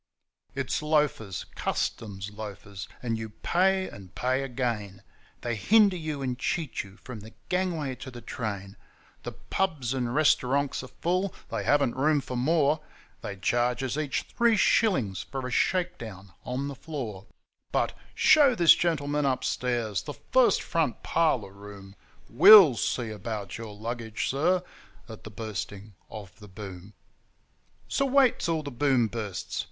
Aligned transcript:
It's 0.55 0.81
loafers 0.81 1.45
Customs 1.53 2.31
loafers 2.31 2.87
and 3.03 3.19
you 3.19 3.29
pay 3.29 3.87
and 3.87 4.15
pay 4.15 4.41
again; 4.41 5.03
They 5.41 5.55
hinder 5.55 5.95
you 5.95 6.23
and 6.23 6.39
cheat 6.39 6.83
you 6.83 6.97
from 7.03 7.19
the 7.19 7.33
gangway 7.49 7.93
to 7.97 8.09
the 8.09 8.19
train; 8.19 8.77
The 9.21 9.33
pubs 9.33 9.93
and 9.93 10.15
restaurants 10.15 10.81
are 10.83 10.87
full 10.87 11.35
they 11.51 11.63
haven't 11.65 11.95
room 11.95 12.19
for 12.19 12.35
more; 12.35 12.81
They 13.21 13.35
charge 13.35 13.83
us 13.83 13.95
each 13.95 14.23
three 14.23 14.57
shillings 14.57 15.21
for 15.21 15.45
a 15.47 15.51
shakedown 15.51 16.33
on 16.43 16.67
the 16.67 16.73
floor; 16.73 17.27
But, 17.71 17.93
'Show 18.15 18.55
this 18.55 18.73
gentleman 18.73 19.25
upstairs 19.27 20.01
the 20.01 20.15
first 20.31 20.63
front 20.63 21.03
parlour 21.03 21.51
room. 21.53 21.93
We'll 22.27 22.75
see 22.75 23.11
about 23.11 23.59
your 23.59 23.75
luggage, 23.75 24.29
sir' 24.29 24.63
at 25.07 25.25
the 25.25 25.29
Bursting 25.29 25.93
of 26.09 26.39
the 26.39 26.47
Boom. 26.47 26.93
So 27.87 28.07
wait 28.07 28.39
till 28.39 28.63
the 28.63 28.71
Boom 28.71 29.05
bursts! 29.05 29.59